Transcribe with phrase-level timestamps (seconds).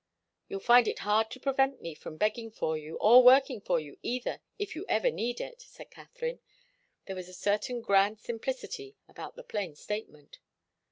[0.49, 3.99] "You'll find it hard to prevent me from begging for you, or working for you
[4.01, 6.39] either, if you ever need it," said Katharine.
[7.05, 10.39] There was a certain grand simplicity about the plain statement.